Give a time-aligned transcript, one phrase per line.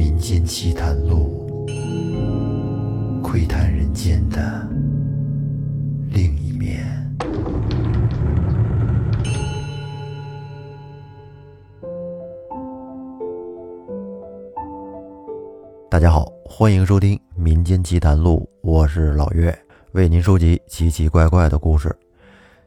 [0.00, 1.66] 民间奇谈录，
[3.22, 4.66] 窥探人间的
[6.08, 6.86] 另一面。
[15.90, 19.54] 大家好，欢迎收听《民间奇谈录》，我是老岳，
[19.92, 21.94] 为您收集奇奇怪怪的故事。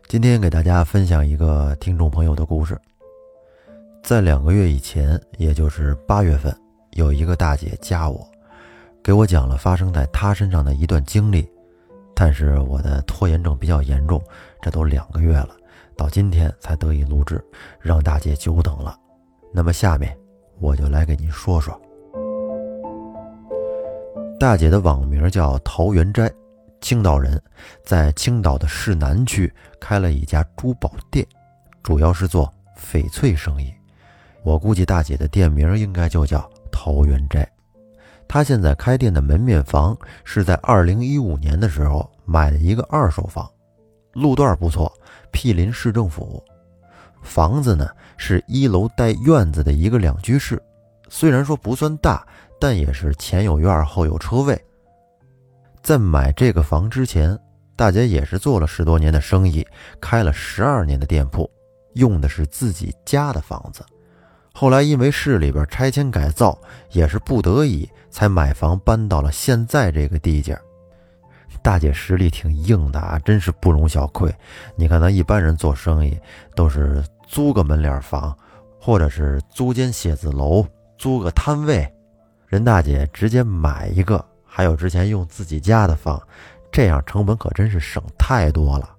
[0.07, 2.79] 今天给大家分享一个听众朋友的故事。
[4.03, 6.55] 在两个月以前，也就是八月份，
[6.95, 8.27] 有一个大姐加我，
[9.03, 11.49] 给我讲了发生在她身上的一段经历。
[12.15, 14.21] 但是我的拖延症比较严重，
[14.61, 15.49] 这都两个月了，
[15.97, 17.43] 到今天才得以录制，
[17.79, 18.95] 让大姐久等了。
[19.51, 20.15] 那么下面
[20.59, 21.79] 我就来给您说说。
[24.39, 26.31] 大姐的网名叫桃源斋，
[26.81, 27.41] 青岛人，
[27.83, 31.25] 在青岛的市南区开了一家珠宝店，
[31.81, 33.73] 主要是做翡翠生意。
[34.43, 37.49] 我估计大姐的店名应该就叫桃源斋。
[38.27, 43.47] 他现在开店的门面房是在二零一五年的时候买的一个二手房，
[44.13, 44.91] 路段不错，
[45.31, 46.43] 毗邻市政府。
[47.21, 50.61] 房子呢是一楼带院子的一个两居室，
[51.09, 52.25] 虽然说不算大，
[52.59, 54.59] 但也是前有院后有车位。
[55.83, 57.37] 在买这个房之前，
[57.75, 59.65] 大姐也是做了十多年的生意，
[60.01, 61.49] 开了十二年的店铺，
[61.93, 63.85] 用的是自己家的房子。
[64.55, 66.57] 后来因为市里边拆迁改造，
[66.91, 70.57] 也是不得已才买房搬到了现在这个地界。
[71.63, 74.33] 大姐实力挺硬的啊，真是不容小窥。
[74.75, 76.17] 你看咱一般人做生意
[76.55, 78.35] 都是租个门脸房，
[78.79, 80.65] 或者是租间写字楼、
[80.97, 81.91] 租个摊位，
[82.47, 86.21] 人大姐直接买一个，还有之前用自己家的房，
[86.71, 88.95] 这样成本可真是省太多了。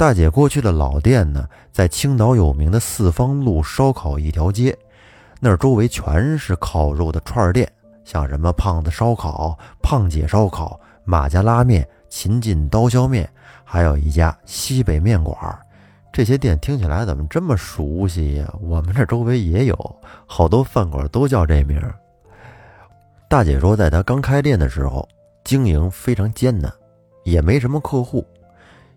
[0.00, 4.74] 大姐过去的老店呢，在青岛有名的四方路烧烤一条街，
[5.40, 7.70] 那儿周围全是烤肉的串店，
[8.02, 13.28] 像什么胖子烧烤、胖姐烧烤、马家拉面、秦晋刀削面，
[13.62, 15.36] 还有一家西北面馆。
[16.10, 18.54] 这些店听起来怎么这么熟悉呀？
[18.62, 21.78] 我们这周围也有好多饭馆都叫这名。
[23.28, 25.06] 大姐说，在她刚开店的时候，
[25.44, 26.72] 经营非常艰难，
[27.22, 28.26] 也没什么客户。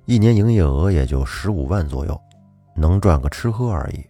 [0.06, 2.19] 一年营业额也就十五万左右，
[2.75, 4.03] 能赚个吃喝而已。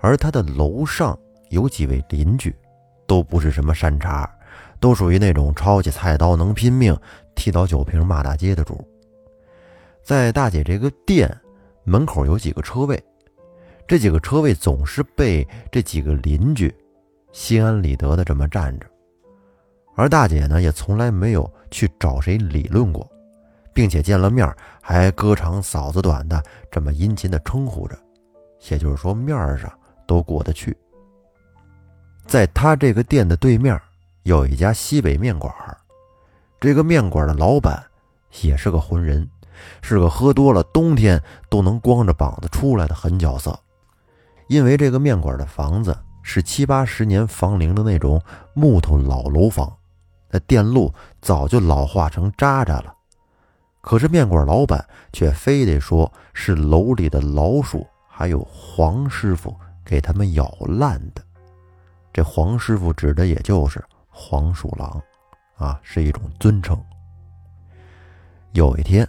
[0.00, 1.16] 而他的楼上
[1.50, 2.54] 有几位邻居，
[3.06, 4.28] 都不是什么善茬，
[4.80, 6.96] 都属于那种抄起菜刀能拼命、
[7.36, 8.84] 踢倒酒瓶骂大街的主。
[10.02, 11.32] 在大姐这个店
[11.84, 13.00] 门口有几个车位，
[13.86, 16.74] 这几个车位总是被这几个邻居
[17.30, 18.86] 心安理得的这么站着，
[19.94, 23.08] 而大姐呢，也从来没有去找谁理论过。
[23.72, 27.98] 并且见了面还哥长嫂子短的这么殷勤的称呼着，
[28.68, 29.72] 也就是说面上
[30.06, 30.76] 都过得去。
[32.26, 33.80] 在他这个店的对面
[34.22, 35.52] 有一家西北面馆，
[36.60, 37.82] 这个面馆的老板
[38.42, 39.28] 也是个浑人，
[39.82, 43.58] 是个喝多了冬天都能光着膀子出来的狠角色。
[44.48, 48.22] 因为这个面馆的房子是七八十年房龄的那种
[48.54, 49.76] 木头老楼房，
[50.30, 52.94] 那电路早就老化成渣渣了。
[53.82, 54.82] 可是面馆老板
[55.12, 59.54] 却非得说是楼里的老鼠，还有黄师傅
[59.84, 61.22] 给他们咬烂的。
[62.12, 65.02] 这黄师傅指的也就是黄鼠狼，
[65.56, 66.80] 啊，是一种尊称。
[68.52, 69.06] 有一天，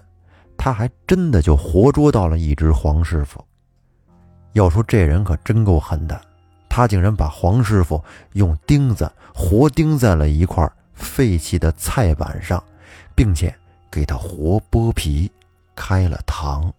[0.57, 3.45] 他还真的就活捉到了一只黄师傅。
[4.53, 6.19] 要说这人可真够狠的，
[6.67, 8.03] 他竟然把黄师傅
[8.33, 12.61] 用钉子活钉在了一块废弃的菜板上，
[13.13, 13.53] 并且。
[13.93, 15.31] 给他活剥皮，
[15.75, 16.73] 开了膛。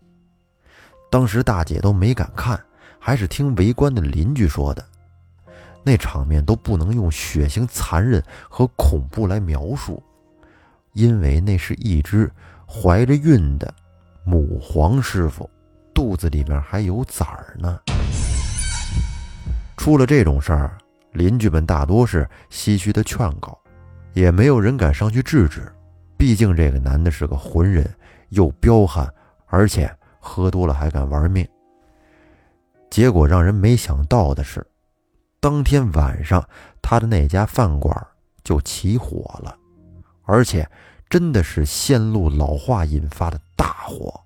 [1.08, 2.60] 当时大姐都没敢看，
[2.98, 4.84] 还是听围观的邻居说的。
[5.84, 8.20] 那场面都不能用血腥、残忍
[8.50, 10.02] 和恐怖来描述，
[10.92, 12.28] 因为那是一只
[12.66, 13.72] 怀着孕的
[14.24, 15.48] 母黄师傅，
[15.94, 17.78] 肚子里面还有崽儿呢。
[19.76, 20.76] 出了这种事儿，
[21.12, 23.56] 邻居们大多是唏嘘的劝告，
[24.14, 25.70] 也没有人敢上去制止。
[26.24, 27.86] 毕竟这个男的是个浑人，
[28.30, 29.06] 又彪悍，
[29.44, 31.46] 而且喝多了还敢玩命。
[32.88, 34.66] 结果让人没想到的是，
[35.38, 36.42] 当天晚上
[36.80, 37.94] 他的那家饭馆
[38.42, 39.54] 就起火了，
[40.22, 40.66] 而且
[41.10, 44.18] 真的是线路老化引发的大火。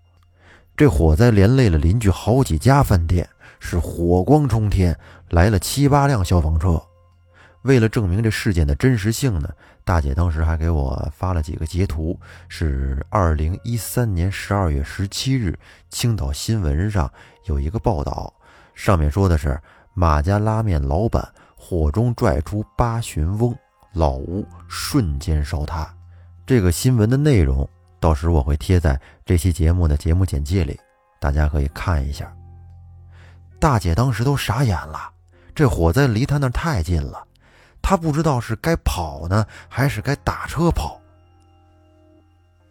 [0.76, 3.28] 这火灾连累了邻居好几家饭店，
[3.58, 4.96] 是火光冲天，
[5.30, 6.80] 来了七八辆消防车。
[7.68, 9.50] 为了证明这事件的真实性呢，
[9.84, 12.18] 大姐当时还给我发了几个截图，
[12.48, 15.54] 是二零一三年十二月十七日
[15.90, 17.12] 青岛新闻上
[17.44, 18.32] 有一个报道，
[18.74, 19.60] 上面说的是
[19.92, 21.22] 马家拉面老板
[21.58, 23.54] 火中拽出八旬翁，
[23.92, 25.94] 老屋瞬间烧塌。
[26.46, 27.68] 这个新闻的内容，
[28.00, 30.80] 到时我会贴在这期节目的节目简介里，
[31.20, 32.34] 大家可以看一下。
[33.60, 35.10] 大姐当时都傻眼了，
[35.54, 37.27] 这火灾离她那太近了，
[37.82, 41.00] 她不知道是该跑呢，还是该打车跑。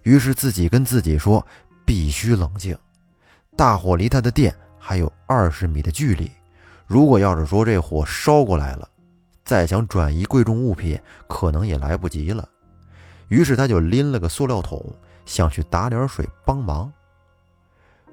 [0.04, 1.46] 于是自己跟自己说
[1.86, 2.78] ：“必须冷静，
[3.56, 6.32] 大火离他的店还有二十米的距离。
[6.86, 8.88] 如果要是说这火烧过来了，
[9.44, 12.48] 再想转移贵重物品，可能也来不及了。”
[13.28, 14.82] 于是他就拎了个塑料桶，
[15.26, 16.90] 想去打点水帮忙。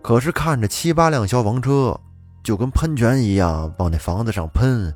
[0.02, 1.96] 可是看着七八辆消防车，
[2.42, 4.92] 就跟喷泉一样往那房子上喷，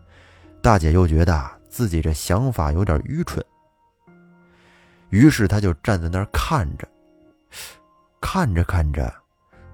[0.60, 1.32] 大姐又觉得
[1.68, 3.44] 自己这想法有点愚蠢。
[5.10, 6.86] 于是他就站在那儿看着，
[8.20, 9.12] 看着看着，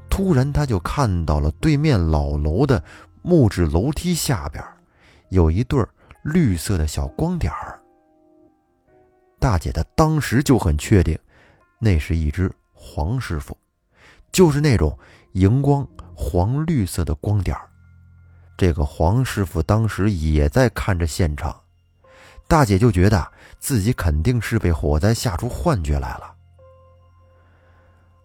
[0.09, 2.83] 突然他就看到了对面老楼的
[3.23, 4.63] 木质楼梯下边，
[5.31, 5.85] 有一对
[6.23, 7.81] 绿色的小光点儿。
[9.41, 11.19] 大姐她当时就很确定，
[11.79, 13.57] 那是一只黄师傅，
[14.31, 14.97] 就是那种
[15.33, 17.69] 荧光黄绿色的光点儿。
[18.57, 21.61] 这个黄师傅当时也在看着现场，
[22.49, 23.33] 大姐就觉得。
[23.65, 26.35] 自己肯定是被火灾吓出幻觉来了。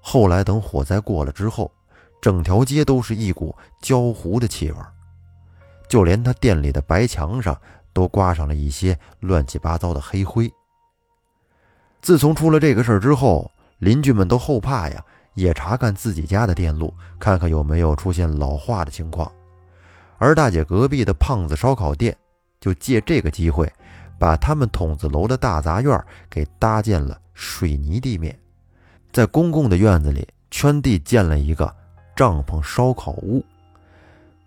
[0.02, 1.72] 后来等火灾过了之后，
[2.20, 4.78] 整条街都是一股焦糊的气味，
[5.88, 7.58] 就连他店里的白墙上
[7.94, 10.52] 都挂上了一些乱七八糟的黑灰。
[12.02, 15.02] 自从出了这个事儿之后，邻居们都后怕呀，
[15.36, 19.32] 也查看自己家的电路，看看有没有出现老化的情况。
[20.18, 22.14] 而大姐隔壁的胖子烧烤店，
[22.60, 23.72] 就借这个机会。
[24.20, 28.38] 把他们筒子楼的大杂院给搭建了水泥地面，
[29.14, 31.74] 在公共的院子里圈地建了一个
[32.16, 33.44] 帐篷烧烤屋。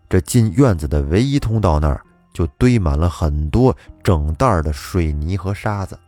[0.09, 2.05] 这进院子的唯一通道那儿
[2.35, 3.75] 就堆满了很多
[4.05, 5.99] 整袋的水泥和沙子。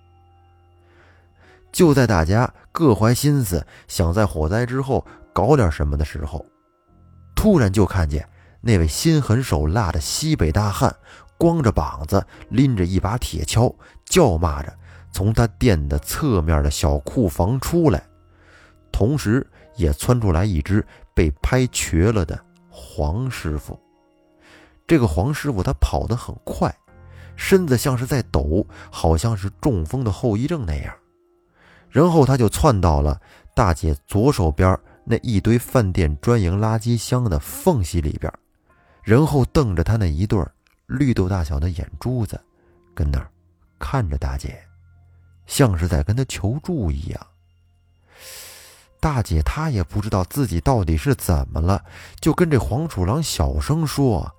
[1.73, 6.45] 就在大家各怀心思想在火灾之后搞点什么的时候，
[7.35, 8.29] 突然就看见
[8.61, 10.95] 那位心狠手辣的西北大汉。
[11.45, 13.71] 光着膀子，拎着一把铁锹，
[14.07, 14.73] 叫骂着
[15.13, 18.03] 从他店的侧面的小库房出来，
[18.91, 19.47] 同时
[19.77, 20.83] 也窜出来一只
[21.13, 23.79] 被拍瘸了的黄师傅。
[24.87, 26.75] 这个黄师傅他跑得很快，
[27.37, 30.95] 身子像是在抖，好像是中风的后遗症那样。
[31.91, 33.21] 然后他就窜到了
[33.55, 38.33] 大姐左手边那一堆饭店专营垃圾箱的缝隙里边，
[39.03, 40.51] 然后瞪着他那一对儿。
[40.87, 42.39] 绿豆大小的眼珠子，
[42.95, 43.31] 跟那儿
[43.79, 44.63] 看着大姐，
[45.47, 47.27] 像是在跟她求助一样。
[49.01, 51.83] 大姐她也不知道自己到底是怎么了，
[52.21, 54.31] 就跟这黄鼠狼小声说：“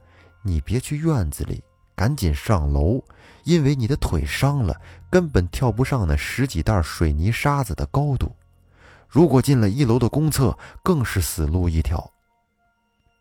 [0.43, 1.63] 你别去院子里，
[1.95, 3.03] 赶紧上楼，
[3.43, 8.35] 因为你的腿伤了，根本跳不上那十几袋水泥沙子的高度。
[9.07, 12.07] 如果进了一楼的公厕，更是死路一条。”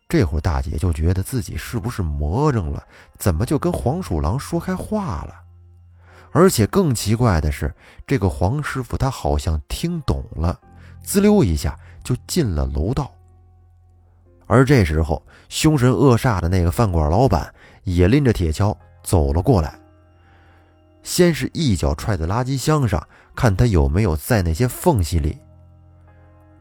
[0.07, 2.83] 这会儿大姐就觉得自己是不是魔怔了？
[3.17, 5.33] 怎么就跟黄鼠狼说开话了？
[6.31, 7.73] 而且更奇怪的是，
[8.05, 10.59] 这个黄师傅他好像听懂了，
[11.03, 13.11] 滋溜一下就进了楼道。
[14.45, 17.51] 而这时候，凶神恶煞的那个饭馆老板
[17.83, 19.73] 也拎着铁锹走了过来，
[21.01, 23.01] 先是一脚踹在垃圾箱上，
[23.35, 25.39] 看他有没有在那些缝隙里。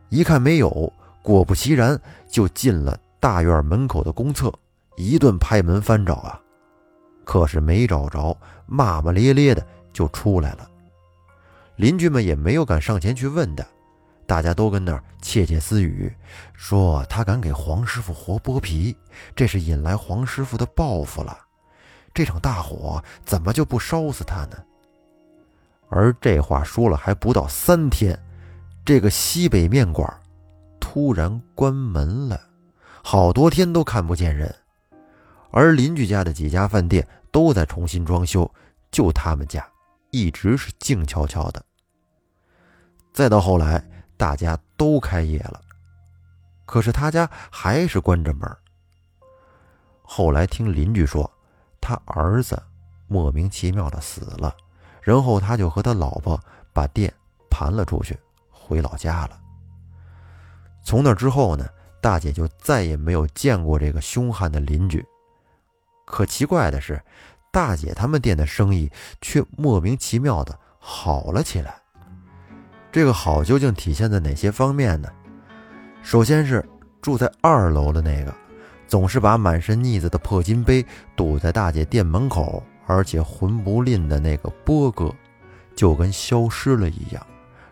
[0.09, 0.91] 一看没有，
[1.21, 2.99] 果不其然就进了。
[3.25, 4.53] 大院门口的公厕，
[4.97, 6.39] 一顿拍门翻找啊，
[7.25, 10.69] 可是没找着，骂骂咧咧的就出来了。
[11.77, 13.65] 邻居们也没有敢上前去问他，
[14.27, 16.15] 大家都跟那儿窃窃私语，
[16.53, 18.95] 说他敢给黄师傅活剥皮，
[19.35, 21.35] 这是引来黄师傅的报复了。
[22.13, 24.63] 这场大火怎么就不烧死他呢？
[25.89, 28.23] 而这话说了还不到三天，
[28.85, 30.07] 这个西北面馆
[30.79, 32.39] 突然关门了。
[33.07, 34.53] 好多天都看不见人，
[35.51, 38.51] 而邻居家的几家饭店都在重新装修，
[38.91, 39.63] 就他们家
[40.11, 41.63] 一直是静悄悄的。
[43.13, 45.61] 再到后来，大家都开业了，
[46.65, 48.51] 可是他家还是关着门。
[50.03, 51.31] 后来听邻居说，
[51.83, 52.61] 他儿子
[53.07, 54.57] 莫名其妙的死了，
[55.03, 56.41] 然后他就和他老婆
[56.73, 57.13] 把店
[57.51, 58.19] 盘了出去，
[58.51, 59.39] 回老家了。
[60.83, 61.69] 从那之后呢？
[62.05, 65.03] 大姐就再也没有见过这个凶悍的邻居。
[66.05, 67.01] 可奇怪的是，
[67.51, 68.91] 大姐他们店的生意
[69.23, 71.75] 却莫名其妙的好了起来。
[72.93, 75.09] 这个好究竟体现在哪些方面呢？
[76.03, 76.63] 首先是
[77.01, 78.35] 住在二楼的那个，
[78.87, 80.85] 总是把满身腻子的破金杯
[81.17, 85.11] 堵在大姐店门口，而且魂不吝的那个波哥，
[85.75, 87.27] 就跟消失了一样，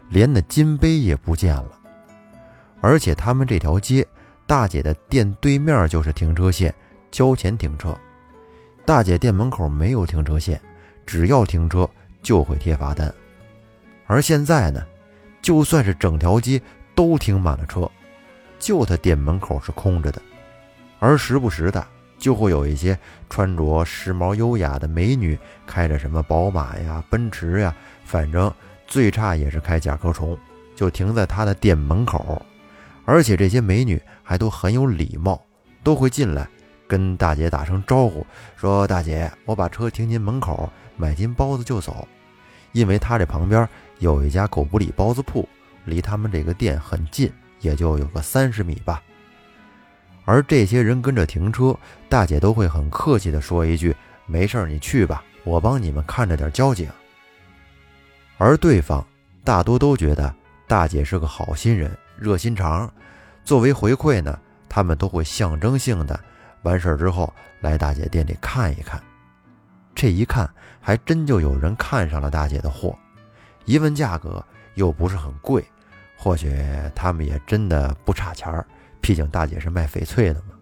[0.08, 1.78] 连那金杯也不见了。
[2.80, 4.08] 而且他们这条街，
[4.52, 6.74] 大姐的店对面就是停车线，
[7.10, 7.98] 交钱停车。
[8.84, 10.60] 大姐店门口没有停车线，
[11.06, 11.88] 只要停车
[12.20, 13.10] 就会贴罚单。
[14.06, 14.86] 而现在呢，
[15.40, 16.60] 就算是整条街
[16.94, 17.90] 都停满了车，
[18.58, 20.20] 就她店门口是空着的。
[20.98, 21.82] 而时不时的
[22.18, 22.98] 就会有一些
[23.30, 28.52] 穿着时髦优雅的美女，开着什么宝马呀、奔驰呀，反正
[28.86, 30.36] 最差也是开甲壳虫，
[30.76, 32.44] 就停在她的店门口。
[33.04, 35.40] 而且这些美女还都很有礼貌，
[35.82, 36.48] 都会进来
[36.86, 42.06] 跟大姐打声招呼，说：“大姐，我把车停您门口，买斤包子就走。”
[42.72, 43.68] 因为她这旁边
[43.98, 45.48] 有一家狗不理包子铺，
[45.84, 47.30] 离他们这个店很近，
[47.60, 49.02] 也就有个三十米吧。
[50.24, 51.76] 而这些人跟着停车，
[52.08, 53.94] 大姐都会很客气地说一句
[54.24, 56.88] ：“没事你去吧，我帮你们看着点交警。”
[58.38, 59.04] 而对方
[59.44, 60.32] 大多都觉得
[60.68, 61.90] 大姐是个好心人、
[62.22, 62.88] 热心肠，
[63.44, 64.38] 作为回馈呢，
[64.68, 66.18] 他们都会象征性的
[66.62, 69.02] 完事儿之后来大姐店里看一看。
[69.92, 70.48] 这一看，
[70.80, 72.96] 还真就有人看上了大姐的货，
[73.64, 74.42] 一问价格
[74.74, 75.64] 又不是很贵，
[76.16, 76.56] 或许
[76.94, 78.64] 他们也真的不差钱儿。
[79.00, 80.54] 毕竟大姐是卖翡翠的嘛，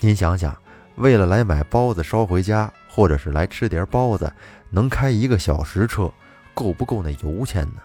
[0.00, 0.54] 您想想，
[0.96, 4.30] 为了来买包子捎回家，或者是来吃碟包子，
[4.68, 6.12] 能开一个小时车，
[6.54, 7.80] 够不够那油钱呢？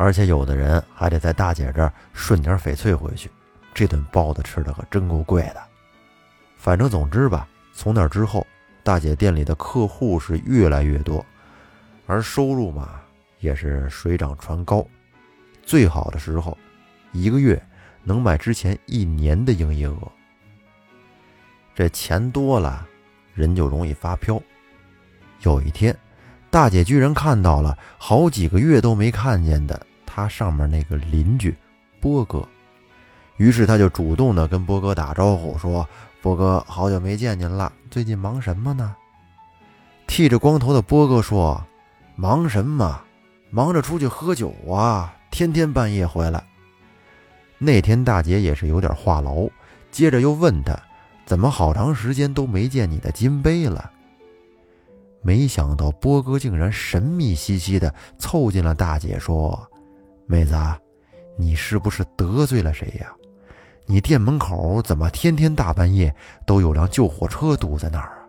[0.00, 3.30] 而且有的人还得在大姐这儿顺点翡翠回去，
[3.74, 5.62] 这顿包子吃的可真够贵的。
[6.56, 8.46] 反正总之吧，从那之后，
[8.82, 11.22] 大姐店里的客户是越来越多，
[12.06, 13.02] 而收入嘛
[13.40, 14.82] 也是水涨船高，
[15.62, 16.56] 最好的时候，
[17.12, 17.62] 一个月。
[18.02, 20.12] 能买之前一年的营业额。
[21.74, 22.88] 这钱多了，
[23.34, 24.40] 人就容易发飘。
[25.42, 25.94] 有一天，
[26.48, 31.56] 大姐居然看到了好几个月都没看见的他上面那个邻居
[32.00, 32.46] 波哥，
[33.36, 35.88] 于是他就主动的跟波哥打招呼说
[36.20, 38.96] ：“波哥，好久没见您了，最近忙什么呢？”
[40.08, 41.64] 剃着光头的波哥说
[42.16, 43.00] ：“忙什么？
[43.50, 46.42] 忙着出去喝酒啊，天天半夜回来。”
[47.58, 49.48] 那天大姐也是有点话痨，
[49.92, 50.76] 接着又问他
[51.24, 53.92] ：“怎么好长时间都没见你的金杯了？”
[55.22, 59.64] 没想到波哥竟然神秘兮兮的凑近了大姐说
[60.30, 60.54] ：“妹子，
[61.36, 63.12] 你是不是得罪了谁呀？
[63.84, 66.14] 你店门口怎么天天大半夜
[66.46, 68.22] 都有辆救火车堵在那儿啊？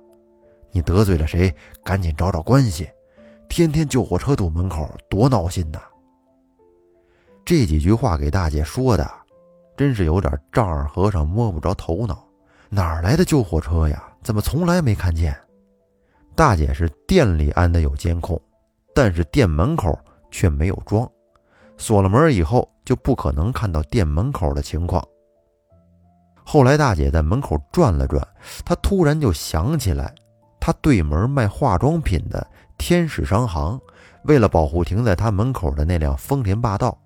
[0.71, 1.53] 你得罪了谁？
[1.83, 2.89] 赶紧找找关系！
[3.47, 5.79] 天天救火车堵门口，多闹心呐！”
[7.45, 9.07] 这几句话给大姐说的。
[9.77, 12.27] 真是有点丈二和尚摸不着头脑，
[12.67, 14.11] 哪儿来的救火车呀？
[14.23, 15.35] 怎么从来没看见？
[16.35, 18.41] 大姐是店里安的有监控，
[18.95, 19.95] 但是店门口
[20.31, 21.07] 却没有装，
[21.81, 25.05] 锁了门以后就不可能看到店门口的情况。
[26.43, 28.25] 后来大姐在门口转了转，
[28.63, 30.13] 她突然就想起来，
[30.59, 32.45] 她对门卖化妆品的
[32.77, 33.77] 天使商行，
[34.25, 36.97] 为了保护停在她门口的那辆丰田霸道，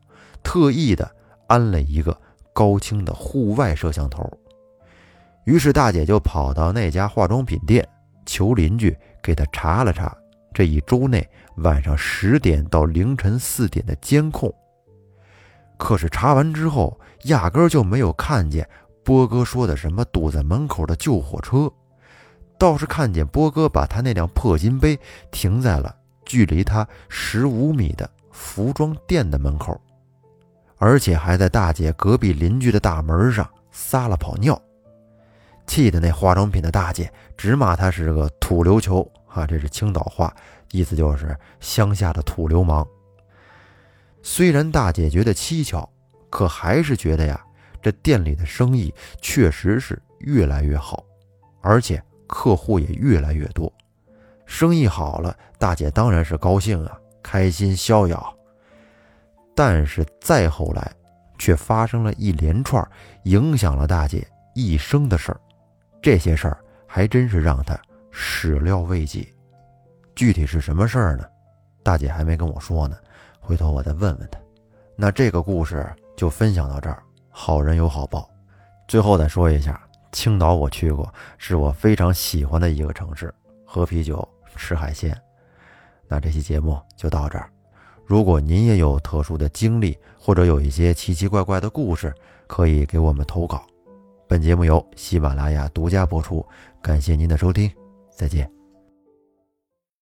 [0.44, 1.10] 特意的
[1.48, 2.16] 安了一个。
[2.54, 4.26] 高清的户外摄像头，
[5.44, 7.86] 于是大姐就跑到那家化妆品店，
[8.26, 10.16] 求邻居给她查了查
[10.54, 14.50] 这一周内晚上十点到凌晨四点的监控。
[15.78, 18.68] 可是查完之后，压根就没有看见
[19.04, 21.72] 波哥说的什么堵在门口的救火车，
[22.58, 24.98] 倒是看见波哥把他那辆破金杯
[25.32, 29.80] 停在了距离他十五米的服装店的门口。
[30.78, 34.62] 而且还在大姐隔壁邻居的大门上撒了泡尿，
[35.66, 39.48] 气得那化妆品的大姐直骂他是个土流球啊！
[39.48, 40.34] 这是青岛话，
[40.72, 42.86] 意思就是乡下的土流氓。
[44.28, 45.88] 虽然大姐觉得蹊跷，
[46.32, 47.40] 可还是觉得呀，
[47.80, 48.92] 这店里的生意
[49.22, 51.06] 确实是越来越好，
[51.62, 53.72] 而且客户也越来越多。
[54.48, 58.36] 生意好了，大姐当然是高兴啊，开心逍遥。
[59.54, 60.92] 但是再后来，
[61.38, 62.84] 却发生了一连串
[63.26, 65.40] 影响了大姐一生的事儿，
[66.02, 67.80] 这些事儿还真是让她
[68.10, 69.32] 始料未及。
[70.16, 71.24] 具体是什么事儿呢？
[71.84, 72.98] 大姐还没跟我说呢，
[73.46, 74.40] 回头我再问问他。
[74.96, 75.88] 那这个故事
[76.18, 78.28] 就分享到这儿，好人有好报。
[78.88, 83.34] 最后再说一下，青岛我去过，是我非常喜欢的一个城市，
[83.66, 85.16] 喝啤酒吃海鲜。
[86.08, 87.50] 那这期节目就到这儿。
[88.06, 92.14] 如果您也有特殊的经历，或者有一些奇奇怪怪的故事，
[92.48, 93.66] 可以给我们投稿。
[94.28, 96.46] 本节目由喜马拉雅独家播出，
[96.82, 97.72] 感谢您的收听，
[98.12, 98.55] 再见。